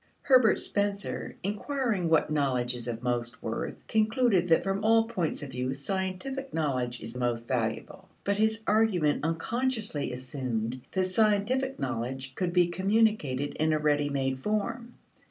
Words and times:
Herbert 0.23 0.57
Spencer, 0.57 1.35
inquiring 1.43 2.09
what 2.09 2.31
knowledge 2.31 2.73
is 2.73 2.87
of 2.87 3.03
most 3.03 3.43
worth, 3.43 3.85
concluded 3.85 4.47
that 4.47 4.63
from 4.63 4.83
all 4.83 5.03
points 5.03 5.43
of 5.43 5.51
view 5.51 5.75
scientific 5.75 6.51
knowledge 6.51 7.01
is 7.01 7.15
most 7.15 7.47
valuable. 7.47 8.09
But 8.23 8.37
his 8.37 8.63
argument 8.65 9.23
unconsciously 9.23 10.11
assumed 10.11 10.81
that 10.93 11.11
scientific 11.11 11.77
knowledge 11.79 12.33
could 12.33 12.51
be 12.51 12.69
communicated 12.69 13.53
in 13.57 13.73
a 13.73 13.77
ready 13.77 14.09
made 14.09 14.39
form. 14.39 14.95